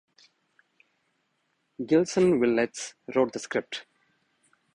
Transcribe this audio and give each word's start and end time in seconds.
Gilson 1.85 2.39
Willets 2.39 2.95
wrote 3.13 3.33
the 3.33 3.37
script. 3.37 3.85